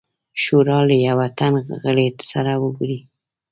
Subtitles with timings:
[0.43, 1.53] شورا له یوه تن
[1.83, 2.99] غړي سره وګوري.